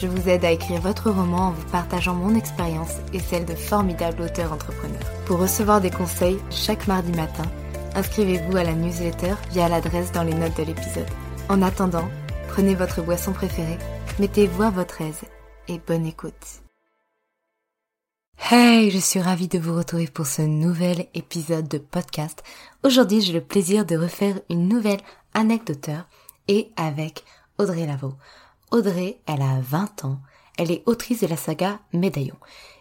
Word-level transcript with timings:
je 0.00 0.06
vous 0.06 0.28
aide 0.28 0.44
à 0.44 0.50
écrire 0.50 0.80
votre 0.80 1.10
roman 1.10 1.48
en 1.48 1.50
vous 1.52 1.66
partageant 1.70 2.14
mon 2.14 2.34
expérience 2.34 2.96
et 3.12 3.18
celle 3.18 3.46
de 3.46 3.54
formidables 3.54 4.22
auteurs 4.22 4.52
entrepreneurs. 4.52 5.10
Pour 5.24 5.38
recevoir 5.38 5.80
des 5.80 5.90
conseils 5.90 6.38
chaque 6.50 6.86
mardi 6.86 7.12
matin, 7.12 7.44
inscrivez-vous 7.94 8.56
à 8.56 8.64
la 8.64 8.74
newsletter 8.74 9.34
via 9.50 9.68
l'adresse 9.68 10.12
dans 10.12 10.22
les 10.22 10.34
notes 10.34 10.56
de 10.56 10.64
l'épisode. 10.64 11.08
En 11.48 11.62
attendant, 11.62 12.08
prenez 12.48 12.74
votre 12.74 13.02
boisson 13.02 13.32
préférée, 13.32 13.78
mettez-vous 14.18 14.62
à 14.62 14.70
votre 14.70 15.00
aise 15.00 15.22
et 15.68 15.80
bonne 15.86 16.06
écoute. 16.06 16.62
Hey, 18.50 18.90
je 18.90 18.98
suis 18.98 19.20
ravie 19.20 19.48
de 19.48 19.58
vous 19.58 19.74
retrouver 19.74 20.06
pour 20.06 20.26
ce 20.26 20.42
nouvel 20.42 21.06
épisode 21.14 21.66
de 21.68 21.78
podcast. 21.78 22.44
Aujourd'hui, 22.84 23.20
j'ai 23.22 23.32
le 23.32 23.40
plaisir 23.40 23.84
de 23.84 23.96
refaire 23.96 24.38
une 24.50 24.68
nouvelle 24.68 25.00
anecdoteur 25.34 26.06
et 26.46 26.70
avec 26.76 27.24
Audrey 27.58 27.86
Lavaux. 27.86 28.14
Audrey, 28.72 29.20
elle 29.26 29.42
a 29.42 29.60
20 29.60 30.04
ans, 30.04 30.18
elle 30.58 30.72
est 30.72 30.82
autrice 30.86 31.20
de 31.20 31.28
la 31.28 31.36
saga 31.36 31.78
Médaillon. 31.92 32.36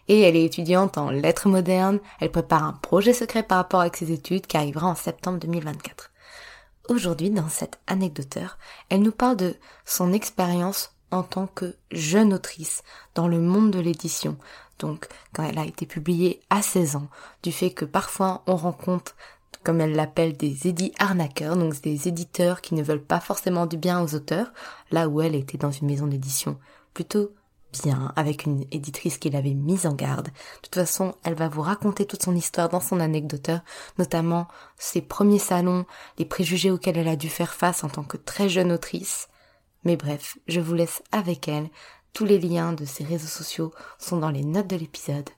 Et 0.07 0.21
elle 0.21 0.35
est 0.35 0.45
étudiante 0.45 0.97
en 0.97 1.09
lettres 1.09 1.47
modernes, 1.47 1.99
elle 2.19 2.31
prépare 2.31 2.63
un 2.63 2.73
projet 2.73 3.13
secret 3.13 3.43
par 3.43 3.57
rapport 3.57 3.81
avec 3.81 3.95
ses 3.95 4.11
études 4.11 4.47
qui 4.47 4.57
arrivera 4.57 4.87
en 4.87 4.95
septembre 4.95 5.39
2024. 5.39 6.11
Aujourd'hui, 6.89 7.29
dans 7.29 7.49
cette 7.49 7.79
anecdoteur, 7.87 8.57
elle 8.89 9.01
nous 9.01 9.11
parle 9.11 9.37
de 9.37 9.55
son 9.85 10.13
expérience 10.13 10.95
en 11.11 11.23
tant 11.23 11.47
que 11.47 11.75
jeune 11.91 12.33
autrice 12.33 12.83
dans 13.13 13.27
le 13.27 13.39
monde 13.39 13.71
de 13.71 13.79
l'édition, 13.79 14.37
donc 14.79 15.07
quand 15.33 15.43
elle 15.43 15.57
a 15.57 15.65
été 15.65 15.85
publiée 15.85 16.41
à 16.49 16.61
16 16.61 16.97
ans, 16.97 17.07
du 17.43 17.51
fait 17.51 17.71
que 17.71 17.85
parfois 17.85 18.43
on 18.47 18.55
rencontre 18.55 19.15
comme 19.63 19.81
elle 19.81 19.95
l'appelle, 19.95 20.37
des 20.37 20.67
édits 20.67 20.93
arnaqueurs, 20.99 21.57
donc 21.57 21.81
des 21.81 22.07
éditeurs 22.07 22.61
qui 22.61 22.75
ne 22.75 22.83
veulent 22.83 23.03
pas 23.03 23.19
forcément 23.19 23.65
du 23.65 23.77
bien 23.77 24.01
aux 24.01 24.15
auteurs, 24.15 24.51
là 24.91 25.07
où 25.07 25.21
elle 25.21 25.35
était 25.35 25.57
dans 25.57 25.71
une 25.71 25.87
maison 25.87 26.07
d'édition 26.07 26.57
plutôt 26.93 27.31
bien, 27.83 28.13
avec 28.15 28.45
une 28.45 28.65
éditrice 28.71 29.17
qui 29.17 29.29
l'avait 29.29 29.53
mise 29.53 29.85
en 29.85 29.93
garde. 29.93 30.27
De 30.27 30.61
toute 30.63 30.75
façon, 30.75 31.15
elle 31.23 31.35
va 31.35 31.49
vous 31.49 31.61
raconter 31.61 32.05
toute 32.05 32.23
son 32.23 32.35
histoire 32.35 32.69
dans 32.69 32.79
son 32.79 32.99
anecdoteur, 32.99 33.61
notamment 33.97 34.47
ses 34.77 35.01
premiers 35.01 35.39
salons, 35.39 35.85
les 36.17 36.25
préjugés 36.25 36.71
auxquels 36.71 36.97
elle 36.97 37.07
a 37.07 37.15
dû 37.15 37.29
faire 37.29 37.53
face 37.53 37.83
en 37.83 37.89
tant 37.89 38.03
que 38.03 38.17
très 38.17 38.49
jeune 38.49 38.71
autrice. 38.71 39.27
Mais 39.83 39.97
bref, 39.97 40.37
je 40.47 40.59
vous 40.59 40.73
laisse 40.73 41.03
avec 41.11 41.47
elle. 41.47 41.69
Tous 42.13 42.25
les 42.25 42.39
liens 42.39 42.73
de 42.73 42.85
ses 42.85 43.03
réseaux 43.03 43.27
sociaux 43.27 43.73
sont 43.99 44.17
dans 44.17 44.31
les 44.31 44.43
notes 44.43 44.67
de 44.67 44.77
l'épisode. 44.77 45.29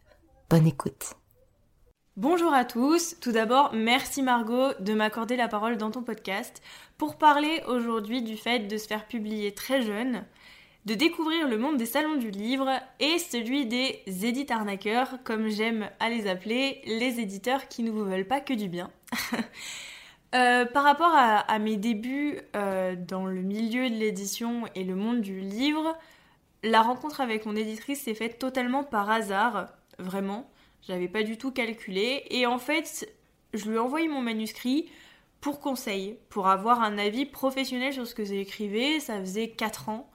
Bonne 0.49 0.67
écoute. 0.67 1.15
Bonjour 2.17 2.51
à 2.51 2.65
tous. 2.65 3.15
Tout 3.21 3.31
d'abord, 3.31 3.75
merci 3.75 4.23
Margot 4.23 4.73
de 4.79 4.95
m'accorder 4.95 5.35
la 5.35 5.47
parole 5.47 5.77
dans 5.77 5.91
ton 5.91 6.01
podcast 6.01 6.63
pour 6.97 7.19
parler 7.19 7.61
aujourd'hui 7.67 8.23
du 8.23 8.37
fait 8.37 8.67
de 8.67 8.75
se 8.77 8.87
faire 8.87 9.05
publier 9.05 9.53
très 9.53 9.83
jeune, 9.83 10.23
de 10.87 10.95
découvrir 10.95 11.47
le 11.47 11.59
monde 11.59 11.77
des 11.77 11.85
salons 11.85 12.15
du 12.15 12.31
livre 12.31 12.71
et 12.99 13.19
celui 13.19 13.67
des 13.67 14.01
éditeurs 14.07 14.65
comme 15.25 15.47
j'aime 15.47 15.91
à 15.99 16.09
les 16.09 16.27
appeler, 16.27 16.81
les 16.87 17.19
éditeurs 17.19 17.67
qui 17.67 17.83
ne 17.83 17.91
vous 17.91 18.03
veulent 18.03 18.27
pas 18.27 18.41
que 18.41 18.53
du 18.55 18.67
bien. 18.67 18.89
Euh, 20.35 20.65
par 20.65 20.83
rapport 20.83 21.13
à, 21.15 21.57
mes 21.57 21.77
débuts 21.77 22.37
euh, 22.53 22.97
dans 22.97 23.25
le 23.25 23.41
milieu 23.41 23.89
de 23.89 23.95
l'édition 23.95 24.65
et 24.75 24.83
le 24.83 24.93
monde 24.93 25.21
du 25.21 25.39
livre, 25.39 25.97
la 26.63 26.81
rencontre 26.81 27.21
avec 27.21 27.45
mon 27.45 27.55
éditrice 27.55 28.01
s'est 28.01 28.13
faite 28.13 28.37
totalement 28.37 28.83
par 28.83 29.09
hasard, 29.09 29.67
vraiment. 29.99 30.49
J'avais 30.87 31.07
pas 31.07 31.23
du 31.23 31.37
tout 31.37 31.51
calculé. 31.51 32.23
Et 32.29 32.45
en 32.45 32.59
fait, 32.59 33.13
je 33.53 33.69
lui 33.69 33.75
ai 33.75 33.79
envoyé 33.79 34.07
mon 34.07 34.21
manuscrit 34.21 34.89
pour 35.41 35.59
conseil, 35.59 36.17
pour 36.29 36.47
avoir 36.47 36.81
un 36.81 36.97
avis 36.97 37.25
professionnel 37.25 37.93
sur 37.93 38.07
ce 38.07 38.15
que 38.15 38.23
j'écrivais. 38.23 38.99
Ça 38.99 39.19
faisait 39.19 39.49
4 39.49 39.89
ans 39.89 40.09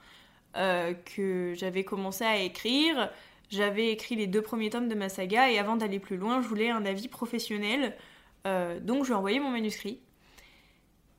euh, 0.57 0.93
que 0.93 1.53
j'avais 1.55 1.83
commencé 1.83 2.23
à 2.23 2.37
écrire. 2.37 3.11
J'avais 3.49 3.91
écrit 3.91 4.15
les 4.15 4.27
deux 4.27 4.41
premiers 4.41 4.71
tomes 4.71 4.89
de 4.89 4.95
ma 4.95 5.09
saga 5.09 5.51
et 5.51 5.59
avant 5.59 5.75
d'aller 5.75 5.99
plus 5.99 6.17
loin, 6.17 6.41
je 6.41 6.47
voulais 6.47 6.71
un 6.71 6.85
avis 6.85 7.07
professionnel. 7.07 7.95
Euh, 8.47 8.79
donc 8.79 9.03
je 9.03 9.09
lui 9.09 9.13
ai 9.13 9.17
envoyé 9.17 9.39
mon 9.39 9.49
manuscrit. 9.49 9.99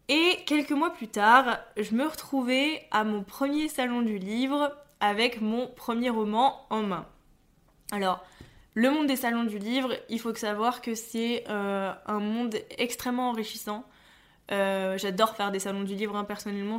Et 0.08 0.38
quelques 0.46 0.72
mois 0.72 0.90
plus 0.90 1.08
tard, 1.08 1.58
je 1.78 1.94
me 1.94 2.06
retrouvais 2.06 2.82
à 2.90 3.04
mon 3.04 3.22
premier 3.22 3.68
salon 3.68 4.02
du 4.02 4.18
livre 4.18 4.76
avec 5.00 5.40
mon 5.40 5.68
premier 5.68 6.10
roman 6.10 6.66
en 6.70 6.82
main. 6.82 7.06
Alors, 7.92 8.24
le 8.74 8.90
monde 8.90 9.06
des 9.06 9.16
salons 9.16 9.44
du 9.44 9.58
livre, 9.58 9.94
il 10.08 10.18
faut 10.18 10.34
savoir 10.34 10.82
que 10.82 10.96
c'est 10.96 11.44
euh, 11.48 11.92
un 12.06 12.18
monde 12.18 12.56
extrêmement 12.76 13.30
enrichissant. 13.30 13.84
Euh, 14.50 14.98
j'adore 14.98 15.36
faire 15.36 15.52
des 15.52 15.60
salons 15.60 15.84
du 15.84 15.94
livre, 15.94 16.16
hein, 16.16 16.24
personnellement, 16.24 16.78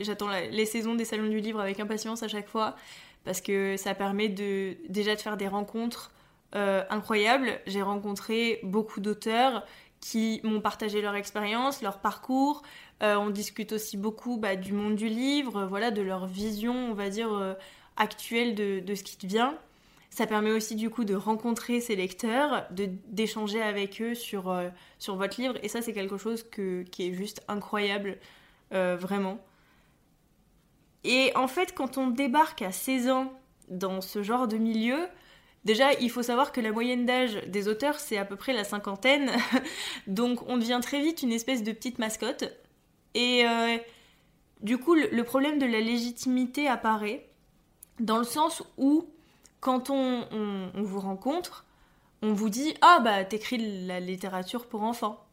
j'attends 0.00 0.28
les 0.28 0.66
saisons 0.66 0.94
des 0.94 1.04
salons 1.04 1.28
du 1.28 1.40
livre 1.40 1.60
avec 1.60 1.80
impatience 1.80 2.22
à 2.22 2.28
chaque 2.28 2.48
fois 2.48 2.76
parce 3.24 3.40
que 3.40 3.76
ça 3.76 3.94
permet 3.94 4.28
de 4.28 4.76
déjà 4.88 5.14
de 5.14 5.20
faire 5.20 5.36
des 5.36 5.48
rencontres 5.48 6.12
euh, 6.54 6.84
incroyables. 6.90 7.60
J'ai 7.66 7.82
rencontré 7.82 8.60
beaucoup 8.62 9.00
d'auteurs 9.00 9.66
qui 10.00 10.40
m'ont 10.44 10.60
partagé 10.60 11.02
leur 11.02 11.16
expérience, 11.16 11.82
leur 11.82 11.98
parcours. 11.98 12.62
on 13.00 13.30
discute 13.30 13.72
aussi 13.72 13.96
beaucoup 13.96 14.36
bah, 14.36 14.56
du 14.56 14.72
monde 14.72 14.94
du 14.94 15.08
livre, 15.08 15.64
voilà, 15.66 15.90
de 15.90 16.02
leur 16.02 16.26
vision, 16.26 16.74
on 16.90 16.94
va 16.94 17.08
dire, 17.08 17.56
actuelle 17.96 18.54
de, 18.54 18.80
de 18.80 18.94
ce 18.94 19.02
qui 19.04 19.26
vient. 19.26 19.56
Ça 20.12 20.26
permet 20.26 20.50
aussi 20.50 20.74
du 20.74 20.90
coup 20.90 21.04
de 21.04 21.14
rencontrer 21.14 21.80
ses 21.80 21.96
lecteurs, 21.96 22.66
d'échanger 22.70 23.62
avec 23.62 24.02
eux 24.02 24.14
sur, 24.14 24.50
euh, 24.50 24.68
sur 24.98 25.16
votre 25.16 25.40
livre. 25.40 25.54
Et 25.62 25.68
ça, 25.68 25.80
c'est 25.80 25.94
quelque 25.94 26.18
chose 26.18 26.42
que, 26.42 26.82
qui 26.82 27.08
est 27.08 27.14
juste 27.14 27.42
incroyable, 27.48 28.18
euh, 28.74 28.94
vraiment. 28.94 29.38
Et 31.02 31.32
en 31.34 31.48
fait, 31.48 31.74
quand 31.74 31.96
on 31.96 32.08
débarque 32.08 32.60
à 32.60 32.72
16 32.72 33.08
ans 33.08 33.32
dans 33.68 34.02
ce 34.02 34.22
genre 34.22 34.48
de 34.48 34.58
milieu, 34.58 34.98
déjà, 35.64 35.94
il 35.94 36.10
faut 36.10 36.22
savoir 36.22 36.52
que 36.52 36.60
la 36.60 36.72
moyenne 36.72 37.06
d'âge 37.06 37.36
des 37.46 37.66
auteurs, 37.66 37.98
c'est 37.98 38.18
à 38.18 38.26
peu 38.26 38.36
près 38.36 38.52
la 38.52 38.64
cinquantaine. 38.64 39.30
Donc, 40.08 40.46
on 40.46 40.58
devient 40.58 40.80
très 40.82 41.00
vite 41.00 41.22
une 41.22 41.32
espèce 41.32 41.62
de 41.62 41.72
petite 41.72 41.98
mascotte. 41.98 42.52
Et 43.14 43.46
euh, 43.46 43.78
du 44.60 44.76
coup, 44.76 44.94
le 44.94 45.22
problème 45.22 45.58
de 45.58 45.64
la 45.64 45.80
légitimité 45.80 46.68
apparaît, 46.68 47.30
dans 47.98 48.18
le 48.18 48.24
sens 48.24 48.62
où 48.76 49.06
quand 49.62 49.90
on, 49.90 50.26
vous 50.74 51.00
rencontre, 51.00 51.64
on 52.20 52.34
vous 52.34 52.50
dit 52.50 52.74
Ah, 52.82 53.00
bah, 53.02 53.24
t'écris 53.24 53.86
la 53.86 54.00
littérature 54.00 54.66
pour 54.66 54.82
enfants. 54.82 55.24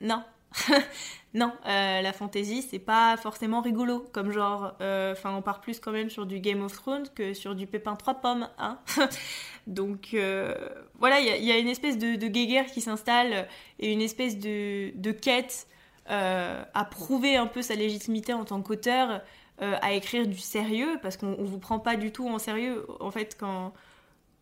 Non, 0.00 0.22
non, 1.34 1.52
euh, 1.66 2.00
la 2.00 2.12
fantasy, 2.12 2.62
c'est 2.62 2.78
pas 2.78 3.16
forcément 3.16 3.60
rigolo 3.60 4.06
comme 4.12 4.30
genre. 4.30 4.74
euh, 4.80 5.12
Enfin, 5.12 5.34
on 5.34 5.42
part 5.42 5.60
plus 5.60 5.80
quand 5.80 5.90
même 5.90 6.08
sur 6.08 6.24
du 6.24 6.38
Game 6.38 6.62
of 6.62 6.72
Thrones 6.72 7.08
que 7.16 7.34
sur 7.34 7.56
du 7.56 7.66
Pépin 7.66 7.96
3 7.96 8.14
pommes, 8.14 8.48
hein. 8.58 8.78
Donc 9.66 10.10
euh, 10.14 10.54
voilà, 11.00 11.18
il 11.18 11.44
y, 11.44 11.50
a- 11.50 11.58
une 11.58 11.68
espèce 11.68 11.98
de, 11.98 12.14
guéguerre 12.28 12.66
qui 12.66 12.80
s'installe 12.80 13.48
et 13.80 13.92
une 13.92 14.00
espèce 14.00 14.38
de, 14.38 15.10
quête 15.10 15.66
à 16.06 16.84
prouver 16.90 17.36
un 17.36 17.46
peu 17.48 17.60
sa 17.60 17.74
légitimité 17.74 18.32
en 18.32 18.44
tant 18.44 18.62
qu'auteur, 18.62 19.20
euh, 19.60 19.76
à 19.82 19.92
écrire 19.92 20.28
du 20.28 20.38
sérieux, 20.38 21.00
parce 21.02 21.16
qu'on 21.16 21.34
on 21.36 21.42
vous 21.42 21.58
prend 21.58 21.80
pas 21.80 21.96
du 21.96 22.12
tout 22.12 22.28
en 22.28 22.38
sérieux 22.38 22.86
en 23.00 23.10
fait 23.10 23.36
quand, 23.36 23.72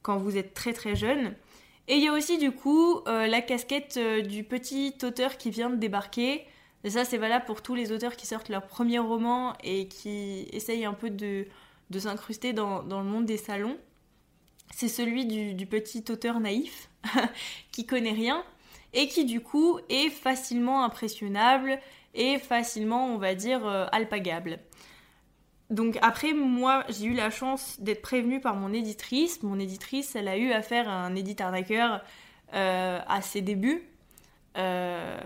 quand 0.03 0.19
vous 0.19 0.37
êtes 0.37 0.53
très 0.53 0.75
très 0.75 0.95
jeune. 0.95 1.35
Et 1.89 1.95
il 1.95 2.03
y 2.03 2.09
a 2.09 2.13
aussi 2.13 2.37
du 2.37 2.53
coup 2.53 3.01
euh, 3.09 3.27
la 3.27 3.41
casquette 3.41 3.97
euh, 3.97 4.21
du 4.21 4.45
petit 4.45 4.95
auteur 5.03 5.39
qui 5.39 5.49
vient 5.49 5.71
de 5.71 5.77
débarquer. 5.77 6.45
Ça 6.87 7.07
c'est 7.07 7.17
valable 7.17 7.47
pour 7.47 7.63
tous 7.63 7.75
les 7.75 7.93
auteurs 7.93 8.15
qui 8.15 8.27
sortent 8.27 8.51
leur 8.51 8.67
premier 8.67 8.99
roman 8.99 9.55
et 9.65 9.89
qui 9.89 10.49
essayent 10.53 10.85
un 10.85 10.93
peu 10.93 11.09
de, 11.09 11.47
de 11.89 11.99
s'incruster 11.99 12.53
dans, 12.53 12.83
dans 12.83 13.01
le 13.01 13.07
monde 13.07 13.25
des 13.25 13.39
salons. 13.39 13.79
C'est 14.75 14.89
celui 14.89 15.25
du, 15.25 15.55
du 15.55 15.65
petit 15.65 16.05
auteur 16.11 16.41
naïf 16.41 16.91
qui 17.73 17.87
connaît 17.87 18.13
rien 18.13 18.45
et 18.93 19.09
qui 19.09 19.25
du 19.25 19.41
coup 19.41 19.79
est 19.89 20.11
facilement 20.11 20.85
impressionnable 20.85 21.79
et 22.13 22.39
facilement 22.39 23.07
on 23.07 23.17
va 23.17 23.35
dire 23.35 23.67
alpagable. 23.93 24.59
Donc 25.71 25.99
après, 26.01 26.33
moi, 26.33 26.85
j'ai 26.89 27.07
eu 27.07 27.15
la 27.15 27.31
chance 27.31 27.81
d'être 27.81 28.03
prévenue 28.03 28.41
par 28.41 28.55
mon 28.55 28.73
éditrice. 28.73 29.43
Mon 29.43 29.59
éditrice, 29.59 30.15
elle 30.15 30.29
a 30.29 30.37
eu 30.37 30.53
affaire 30.53 30.89
à 30.89 31.05
un 31.05 31.15
éditeur 31.17 31.51
d'acteur 31.51 32.03
euh, 32.55 33.01
à 33.07 33.21
ses 33.21 33.41
débuts. 33.41 33.83
Euh, 34.57 35.19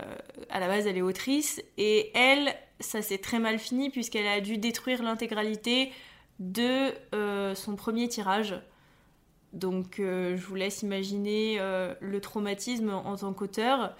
à 0.49 0.59
la 0.59 0.67
base, 0.67 0.87
elle 0.87 0.97
est 0.97 1.03
autrice. 1.03 1.61
Et 1.77 2.11
elle, 2.17 2.55
ça 2.79 3.03
s'est 3.03 3.19
très 3.19 3.37
mal 3.37 3.59
fini 3.59 3.91
puisqu'elle 3.91 4.27
a 4.27 4.41
dû 4.41 4.57
détruire 4.57 5.03
l'intégralité 5.03 5.91
de 6.39 6.91
euh, 7.13 7.53
son 7.53 7.75
premier 7.75 8.07
tirage. 8.07 8.55
Donc 9.53 9.95
je 9.97 10.41
vous 10.41 10.55
laisse 10.55 10.81
imaginer 10.81 11.59
le 11.99 12.21
traumatisme 12.21 12.89
en 12.89 13.17
tant 13.17 13.33
qu'auteur. 13.33 13.97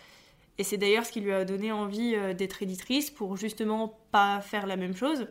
Et 0.57 0.63
c'est 0.63 0.77
d'ailleurs 0.77 1.05
ce 1.05 1.11
qui 1.11 1.19
lui 1.19 1.33
a 1.33 1.43
donné 1.43 1.73
envie 1.73 2.15
d'être 2.35 2.63
éditrice 2.63 3.11
pour 3.11 3.35
justement 3.35 3.99
pas 4.13 4.39
faire 4.39 4.65
la 4.65 4.77
même 4.77 4.95
chose. 4.95 5.27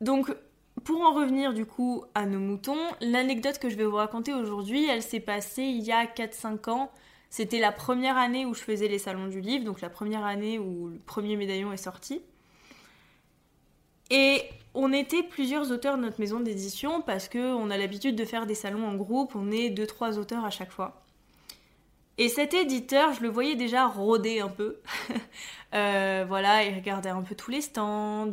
Donc, 0.00 0.34
pour 0.84 1.00
en 1.02 1.12
revenir 1.12 1.54
du 1.54 1.64
coup 1.64 2.04
à 2.14 2.26
nos 2.26 2.38
moutons, 2.38 2.78
l'anecdote 3.00 3.58
que 3.58 3.68
je 3.68 3.76
vais 3.76 3.84
vous 3.84 3.96
raconter 3.96 4.32
aujourd'hui, 4.32 4.86
elle 4.88 5.02
s'est 5.02 5.20
passée 5.20 5.62
il 5.62 5.82
y 5.82 5.92
a 5.92 6.04
4-5 6.04 6.70
ans. 6.70 6.90
C'était 7.30 7.58
la 7.58 7.72
première 7.72 8.16
année 8.16 8.46
où 8.46 8.54
je 8.54 8.60
faisais 8.60 8.88
les 8.88 8.98
salons 8.98 9.26
du 9.26 9.40
livre, 9.40 9.64
donc 9.64 9.80
la 9.80 9.90
première 9.90 10.24
année 10.24 10.58
où 10.58 10.88
le 10.88 10.98
premier 10.98 11.36
médaillon 11.36 11.72
est 11.72 11.76
sorti. 11.76 12.22
Et 14.10 14.42
on 14.74 14.92
était 14.92 15.22
plusieurs 15.22 15.72
auteurs 15.72 15.96
de 15.96 16.02
notre 16.02 16.20
maison 16.20 16.40
d'édition 16.40 17.00
parce 17.00 17.28
qu'on 17.28 17.70
a 17.70 17.76
l'habitude 17.76 18.14
de 18.14 18.24
faire 18.24 18.46
des 18.46 18.54
salons 18.54 18.86
en 18.86 18.94
groupe, 18.94 19.34
on 19.34 19.50
est 19.50 19.70
2-3 19.70 20.18
auteurs 20.18 20.44
à 20.44 20.50
chaque 20.50 20.70
fois. 20.70 21.02
Et 22.18 22.28
cet 22.28 22.54
éditeur, 22.54 23.12
je 23.12 23.22
le 23.22 23.28
voyais 23.28 23.56
déjà 23.56 23.86
rôder 23.86 24.40
un 24.40 24.48
peu. 24.48 24.80
Euh, 25.74 26.24
voilà, 26.26 26.64
il 26.64 26.74
regardait 26.74 27.10
un 27.10 27.20
peu 27.22 27.34
tous 27.34 27.50
les 27.50 27.60
stands. 27.60 28.30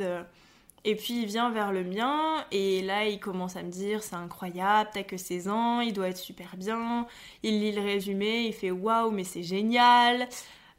Et 0.85 0.95
puis 0.95 1.21
il 1.21 1.25
vient 1.27 1.49
vers 1.49 1.71
le 1.71 1.83
mien 1.83 2.45
et 2.51 2.81
là 2.81 3.05
il 3.07 3.19
commence 3.19 3.55
à 3.55 3.63
me 3.63 3.69
dire 3.71 4.03
c'est 4.03 4.15
incroyable, 4.15 4.89
t'as 4.93 5.03
que 5.03 5.15
16 5.15 5.47
ans, 5.47 5.79
il 5.79 5.93
doit 5.93 6.09
être 6.09 6.17
super 6.17 6.57
bien. 6.57 7.07
Il 7.41 7.61
lit 7.61 7.71
le 7.71 7.81
résumé, 7.81 8.47
il 8.47 8.53
fait 8.53 8.71
waouh 8.71 9.11
mais 9.11 9.23
c'est 9.23 9.43
génial. 9.43 10.23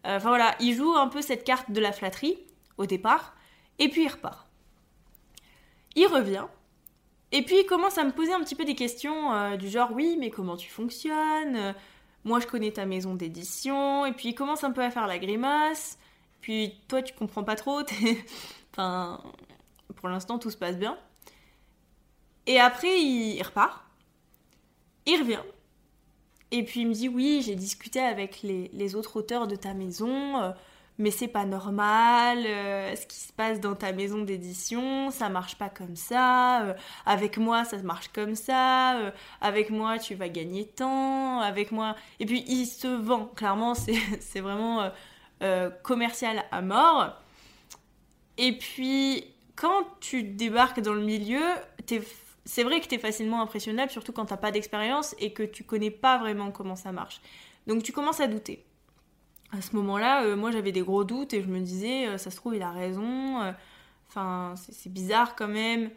Euh, 0.06 0.16
Enfin 0.16 0.28
voilà, 0.28 0.54
il 0.60 0.74
joue 0.74 0.92
un 0.94 1.08
peu 1.08 1.22
cette 1.22 1.44
carte 1.44 1.70
de 1.70 1.80
la 1.80 1.92
flatterie 1.92 2.36
au 2.76 2.84
départ 2.86 3.34
et 3.78 3.88
puis 3.88 4.02
il 4.04 4.08
repart. 4.08 4.46
Il 5.96 6.06
revient 6.06 6.46
et 7.32 7.42
puis 7.42 7.60
il 7.60 7.66
commence 7.66 7.96
à 7.98 8.04
me 8.04 8.12
poser 8.12 8.32
un 8.32 8.40
petit 8.40 8.54
peu 8.54 8.64
des 8.66 8.74
questions 8.74 9.32
euh, 9.32 9.56
du 9.56 9.68
genre 9.70 9.90
oui 9.92 10.16
mais 10.20 10.30
comment 10.30 10.56
tu 10.56 10.70
fonctionnes? 10.70 11.74
Moi 12.24 12.40
je 12.40 12.46
connais 12.46 12.72
ta 12.72 12.84
maison 12.84 13.14
d'édition 13.14 14.04
et 14.04 14.12
puis 14.12 14.30
il 14.30 14.34
commence 14.34 14.64
un 14.64 14.70
peu 14.72 14.82
à 14.82 14.90
faire 14.90 15.06
la 15.06 15.18
grimace. 15.18 15.98
Puis 16.42 16.74
toi 16.88 17.00
tu 17.02 17.14
comprends 17.14 17.44
pas 17.44 17.56
trop, 17.56 17.80
enfin 18.72 19.22
pour 19.96 20.08
l'instant, 20.08 20.38
tout 20.38 20.50
se 20.50 20.56
passe 20.56 20.76
bien. 20.78 20.96
Et 22.46 22.60
après, 22.60 23.00
il, 23.00 23.42
repart. 23.42 23.84
Il 25.06 25.18
revient. 25.20 25.40
Et 26.50 26.62
puis 26.64 26.80
il 26.82 26.88
me 26.88 26.94
dit 26.94 27.08
Oui, 27.08 27.42
j'ai 27.44 27.56
discuté 27.56 28.00
avec 28.00 28.42
les, 28.42 28.70
les 28.72 28.94
autres 28.94 29.16
auteurs 29.16 29.46
de 29.48 29.56
ta 29.56 29.74
maison, 29.74 30.40
euh, 30.42 30.52
mais 30.98 31.10
c'est 31.10 31.28
pas 31.28 31.44
normal. 31.46 32.44
euh, 32.46 32.94
ce 32.96 33.06
qui 33.06 33.16
se 33.16 33.32
passe 33.32 33.60
dans 33.60 33.74
ta 33.74 33.92
maison 33.92 34.22
d'édition, 34.22 35.10
ça 35.10 35.28
marche 35.28 35.56
pas 35.56 35.68
comme 35.68 35.96
ça. 35.96 36.62
euh, 36.64 36.74
avec 37.06 37.38
moi, 37.38 37.64
ça 37.64 37.78
marche 37.78 38.08
comme 38.08 38.34
ça. 38.36 38.98
euh, 38.98 39.10
avec 39.40 39.70
moi, 39.70 39.98
tu 39.98 40.14
vas 40.14 40.28
gagner 40.28 40.66
tant. 40.66 41.40
Avec 41.40 41.72
moi. 41.72 41.96
Et 42.20 42.26
puis 42.26 42.44
il 42.46 42.66
se 42.66 42.86
vend. 42.88 43.26
Clairement, 43.36 43.74
c'est 44.20 44.40
vraiment 44.40 44.90
commercial 45.82 46.42
à 46.50 46.62
mort. 46.62 47.12
Et 48.38 48.56
puis 48.58 49.33
quand 49.56 49.84
tu 50.00 50.22
débarques 50.22 50.80
dans 50.80 50.94
le 50.94 51.02
milieu, 51.02 51.42
c'est 52.44 52.62
vrai 52.64 52.80
que 52.80 52.86
tu 52.88 52.94
es 52.96 52.98
facilement 52.98 53.40
impressionnable, 53.42 53.90
surtout 53.90 54.12
quand 54.12 54.26
t'as 54.26 54.36
pas 54.36 54.50
d'expérience 54.50 55.14
et 55.18 55.32
que 55.32 55.42
tu 55.42 55.64
connais 55.64 55.90
pas 55.90 56.18
vraiment 56.18 56.50
comment 56.50 56.76
ça 56.76 56.92
marche. 56.92 57.20
Donc 57.66 57.82
tu 57.82 57.92
commences 57.92 58.20
à 58.20 58.26
douter. 58.26 58.64
À 59.52 59.62
ce 59.62 59.76
moment-là, 59.76 60.24
euh, 60.24 60.36
moi 60.36 60.50
j'avais 60.50 60.72
des 60.72 60.80
gros 60.82 61.04
doutes 61.04 61.32
et 61.32 61.42
je 61.42 61.46
me 61.48 61.60
disais, 61.60 62.08
euh, 62.08 62.18
ça 62.18 62.30
se 62.30 62.36
trouve, 62.36 62.56
il 62.56 62.62
a 62.62 62.70
raison. 62.72 63.40
euh, 63.42 63.52
Enfin, 64.08 64.54
c'est 64.56 64.92
bizarre 64.92 65.34
quand 65.34 65.48
même. 65.48 65.90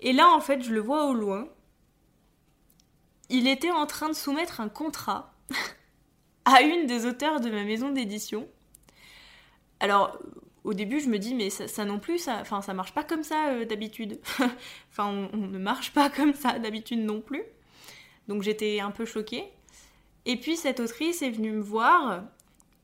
Et 0.00 0.12
là, 0.12 0.28
en 0.28 0.40
fait, 0.40 0.62
je 0.62 0.72
le 0.72 0.80
vois 0.80 1.06
au 1.06 1.14
loin. 1.14 1.48
Il 3.30 3.46
était 3.48 3.70
en 3.70 3.86
train 3.86 4.08
de 4.08 4.14
soumettre 4.14 4.60
un 4.60 4.68
contrat 4.68 5.32
à 6.44 6.62
une 6.62 6.86
des 6.86 7.06
auteurs 7.06 7.40
de 7.40 7.50
ma 7.50 7.64
maison 7.64 7.90
d'édition. 7.90 8.46
Alors, 9.80 10.18
au 10.64 10.74
début, 10.74 11.00
je 11.00 11.08
me 11.08 11.18
dis, 11.18 11.34
mais 11.34 11.50
ça, 11.50 11.84
non 11.84 11.98
plus, 11.98 12.18
ça, 12.18 12.42
ça 12.44 12.74
marche 12.74 12.92
pas 12.92 13.04
comme 13.04 13.22
ça 13.22 13.50
euh, 13.50 13.64
d'habitude. 13.64 14.20
enfin, 14.90 15.28
on, 15.32 15.36
ne 15.36 15.58
marche 15.58 15.92
pas 15.92 16.10
comme 16.10 16.34
ça 16.34 16.58
d'habitude 16.58 17.00
non 17.00 17.20
plus. 17.20 17.42
Donc 18.26 18.42
j'étais 18.42 18.80
un 18.80 18.90
peu 18.90 19.04
choquée. 19.04 19.44
Et 20.26 20.36
puis 20.36 20.56
cette 20.56 20.80
autrice 20.80 21.22
est 21.22 21.30
venue 21.30 21.52
me 21.52 21.62
voir 21.62 22.24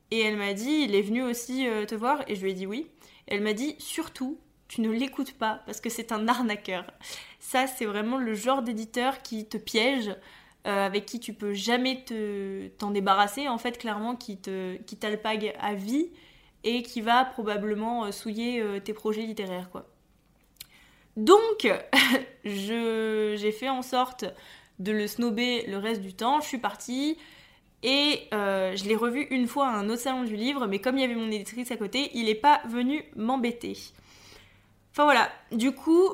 et 0.09 0.19
elle 0.21 0.37
m'a 0.37 0.53
dit, 0.53 0.85
il 0.87 0.95
est 0.95 1.01
venu 1.01 1.23
aussi 1.23 1.67
euh, 1.67 1.85
te 1.85 1.93
voir 1.95 2.23
et 2.27 2.35
je 2.35 2.41
lui 2.41 2.51
ai 2.51 2.53
dit 2.53 2.65
oui. 2.65 2.87
Elle 3.27 3.41
m'a 3.41 3.53
dit, 3.53 3.75
surtout, 3.79 4.39
tu 4.67 4.81
ne 4.81 4.89
l'écoutes 4.89 5.33
pas 5.33 5.61
parce 5.65 5.81
que 5.81 5.89
c'est 5.89 6.11
un 6.11 6.27
arnaqueur. 6.27 6.85
Ça, 7.39 7.67
c'est 7.67 7.85
vraiment 7.85 8.17
le 8.17 8.33
genre 8.33 8.63
d'éditeur 8.63 9.21
qui 9.21 9.45
te 9.45 9.57
piège, 9.57 10.09
euh, 10.65 10.85
avec 10.85 11.05
qui 11.05 11.19
tu 11.19 11.33
peux 11.33 11.53
jamais 11.53 12.03
te 12.03 12.67
t'en 12.79 12.89
débarrasser, 12.89 13.47
en 13.47 13.59
fait, 13.59 13.77
clairement, 13.77 14.15
qui 14.15 14.39
qui 14.87 14.97
t'alpague 14.97 15.53
à 15.59 15.75
vie 15.75 16.09
et 16.65 16.81
qui 16.81 16.99
va 16.99 17.23
probablement 17.23 18.05
euh, 18.05 18.11
souiller 18.11 18.59
euh, 18.59 18.79
tes 18.79 18.93
projets 18.93 19.21
littéraires 19.21 19.69
quoi. 19.69 19.85
Donc 21.15 21.71
j'ai 22.43 23.51
fait 23.57 23.69
en 23.69 23.81
sorte 23.81 24.25
de 24.79 24.91
le 24.91 25.07
snober 25.07 25.65
le 25.67 25.77
reste 25.77 26.01
du 26.01 26.13
temps, 26.13 26.41
je 26.41 26.47
suis 26.47 26.57
partie 26.57 27.17
et 27.83 28.27
euh, 28.33 28.75
je 28.75 28.83
l'ai 28.85 28.95
revu 28.95 29.21
une 29.29 29.47
fois 29.47 29.67
à 29.67 29.77
un 29.77 29.89
autre 29.89 30.01
salon 30.01 30.23
du 30.23 30.35
livre, 30.35 30.67
mais 30.67 30.79
comme 30.79 30.97
il 30.97 31.01
y 31.01 31.03
avait 31.05 31.15
mon 31.15 31.31
éditrice 31.31 31.71
à 31.71 31.77
côté, 31.77 32.09
il 32.15 32.25
n'est 32.25 32.35
pas 32.35 32.61
venu 32.67 33.05
m'embêter. 33.15 33.77
Enfin 34.91 35.03
voilà, 35.03 35.29
du 35.51 35.71
coup, 35.71 36.09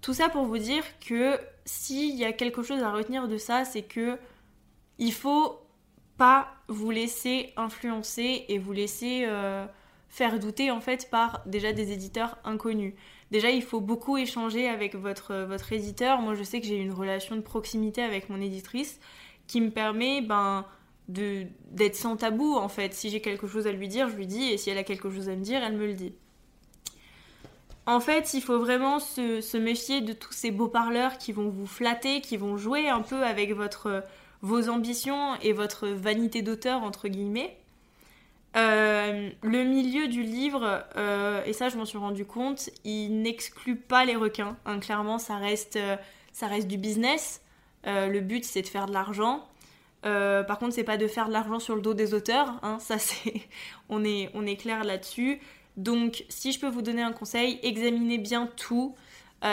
tout 0.00 0.14
ça 0.14 0.28
pour 0.28 0.44
vous 0.44 0.58
dire 0.58 0.84
que 1.00 1.38
s'il 1.64 2.16
y 2.16 2.24
a 2.24 2.32
quelque 2.32 2.62
chose 2.62 2.82
à 2.82 2.90
retenir 2.90 3.28
de 3.28 3.36
ça, 3.36 3.64
c'est 3.64 3.82
que 3.82 4.18
il 4.98 5.12
faut 5.12 5.60
pas 6.16 6.48
vous 6.68 6.90
laisser 6.90 7.52
influencer 7.56 8.46
et 8.48 8.58
vous 8.58 8.72
laisser 8.72 9.26
faire 10.12 10.38
douter 10.38 10.70
en 10.70 10.80
fait 10.80 11.08
par 11.10 11.40
déjà 11.46 11.72
des 11.72 11.90
éditeurs 11.90 12.36
inconnus. 12.44 12.92
Déjà, 13.30 13.50
il 13.50 13.62
faut 13.62 13.80
beaucoup 13.80 14.18
échanger 14.18 14.68
avec 14.68 14.94
votre, 14.94 15.34
votre 15.34 15.72
éditeur. 15.72 16.20
Moi, 16.20 16.34
je 16.34 16.42
sais 16.42 16.60
que 16.60 16.66
j'ai 16.66 16.76
une 16.76 16.92
relation 16.92 17.34
de 17.34 17.40
proximité 17.40 18.02
avec 18.02 18.28
mon 18.28 18.38
éditrice 18.38 19.00
qui 19.46 19.62
me 19.62 19.70
permet 19.70 20.20
ben, 20.20 20.66
de, 21.08 21.46
d'être 21.70 21.96
sans 21.96 22.16
tabou 22.16 22.54
en 22.54 22.68
fait. 22.68 22.92
Si 22.92 23.08
j'ai 23.08 23.22
quelque 23.22 23.46
chose 23.46 23.66
à 23.66 23.72
lui 23.72 23.88
dire, 23.88 24.10
je 24.10 24.16
lui 24.16 24.26
dis 24.26 24.50
et 24.50 24.58
si 24.58 24.68
elle 24.68 24.76
a 24.76 24.84
quelque 24.84 25.10
chose 25.10 25.30
à 25.30 25.34
me 25.34 25.42
dire, 25.42 25.64
elle 25.64 25.78
me 25.78 25.86
le 25.86 25.94
dit. 25.94 26.12
En 27.86 27.98
fait, 27.98 28.34
il 28.34 28.42
faut 28.42 28.58
vraiment 28.58 28.98
se, 28.98 29.40
se 29.40 29.56
méfier 29.56 30.02
de 30.02 30.12
tous 30.12 30.32
ces 30.32 30.50
beaux 30.50 30.68
parleurs 30.68 31.16
qui 31.16 31.32
vont 31.32 31.48
vous 31.48 31.66
flatter, 31.66 32.20
qui 32.20 32.36
vont 32.36 32.58
jouer 32.58 32.90
un 32.90 33.00
peu 33.00 33.24
avec 33.24 33.54
votre, 33.54 34.04
vos 34.42 34.68
ambitions 34.68 35.36
et 35.40 35.54
votre 35.54 35.88
vanité 35.88 36.42
d'auteur, 36.42 36.82
entre 36.82 37.08
guillemets. 37.08 37.56
Euh, 38.54 39.30
le 39.42 39.64
milieu 39.64 40.08
du 40.08 40.22
livre, 40.22 40.84
euh, 40.96 41.42
et 41.46 41.54
ça 41.54 41.70
je 41.70 41.78
m'en 41.78 41.86
suis 41.86 41.98
rendu 41.98 42.26
compte, 42.26 42.68
il 42.84 43.22
n'exclut 43.22 43.76
pas 43.76 44.04
les 44.04 44.14
requins. 44.16 44.56
hein. 44.66 44.78
clairement, 44.78 45.18
ça 45.18 45.36
reste, 45.36 45.76
euh, 45.76 45.96
ça 46.32 46.48
reste 46.48 46.68
du 46.68 46.76
business. 46.76 47.40
Le 47.84 48.20
but 48.20 48.44
c'est 48.44 48.62
de 48.62 48.68
faire 48.68 48.86
de 48.86 48.92
l'argent. 48.92 49.44
Par 50.02 50.58
contre, 50.58 50.74
c'est 50.74 50.84
pas 50.84 50.96
de 50.96 51.06
faire 51.06 51.28
de 51.28 51.32
l'argent 51.32 51.58
sur 51.58 51.74
le 51.76 51.82
dos 51.82 51.94
des 51.94 52.14
auteurs, 52.14 52.58
hein, 52.62 52.78
ça 52.78 52.98
c'est, 52.98 53.48
on 53.88 54.04
est, 54.04 54.30
on 54.34 54.46
est 54.46 54.56
clair 54.56 54.84
là-dessus. 54.84 55.40
Donc, 55.76 56.24
si 56.28 56.52
je 56.52 56.60
peux 56.60 56.68
vous 56.68 56.82
donner 56.82 57.02
un 57.02 57.12
conseil, 57.12 57.58
examinez 57.62 58.18
bien 58.18 58.48
tout. 58.56 58.94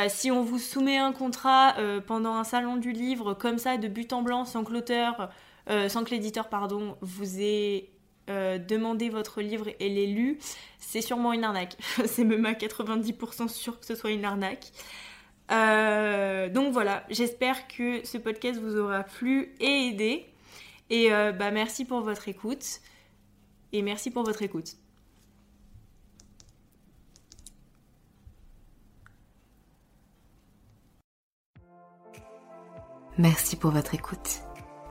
Si 0.10 0.30
on 0.30 0.44
vous 0.44 0.60
soumet 0.60 0.98
un 0.98 1.12
contrat 1.12 1.76
pendant 2.06 2.36
un 2.36 2.44
salon 2.44 2.78
du 2.78 2.92
livre 2.92 3.34
comme 3.34 3.58
ça, 3.58 3.78
de 3.78 3.88
but 3.88 4.14
en 4.14 4.22
blanc, 4.22 4.46
sans 4.46 4.64
que 4.64 4.74
l'auteur, 4.74 5.32
sans 5.88 6.04
que 6.04 6.12
l'éditeur, 6.12 6.50
pardon, 6.50 6.98
vous 7.02 7.42
ait 7.42 7.90
demandé 8.30 9.10
votre 9.10 9.42
livre 9.42 9.68
et 9.80 9.90
l'ait 9.90 10.08
lu, 10.08 10.40
c'est 10.80 11.02
sûrement 11.02 11.34
une 11.34 11.44
arnaque. 11.44 11.76
c'est 12.06 12.24
même 12.24 12.46
à 12.46 12.54
90% 12.54 13.48
sûr 13.48 13.80
que 13.80 13.86
ce 13.86 13.96
soit 13.96 14.12
une 14.12 14.26
arnaque. 14.26 14.72
donc 16.54 16.74
voilà, 16.74 17.04
j'espère 17.10 17.68
que 17.68 18.06
ce 18.06 18.18
podcast 18.18 18.60
vous 18.60 18.78
aura 18.78 19.04
plu 19.04 19.54
et 19.60 19.88
aidé. 19.90 20.30
Et 20.90 21.14
euh, 21.14 21.32
bah, 21.32 21.52
merci 21.52 21.86
pour 21.86 22.02
votre 22.02 22.28
écoute. 22.28 22.82
Et 23.72 23.82
merci 23.82 24.12
pour 24.12 24.24
votre 24.24 24.42
écoute. 24.42 24.76
Merci 33.18 33.58
pour 33.58 33.72
votre 33.72 33.94
écoute. 33.94 34.49